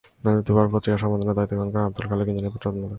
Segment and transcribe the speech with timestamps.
[0.23, 2.89] তাঁর মৃত্যুর পর পত্রিকার সম্পাদনার দায়িত্ব গ্রহণ করেন আবদুল খালেক ইঞ্জিনিয়ারের পুত্র আবদুল মালেক।